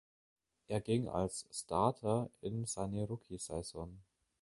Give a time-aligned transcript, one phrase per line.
[0.67, 3.99] Er ging als Starter in seine Rookiesaison.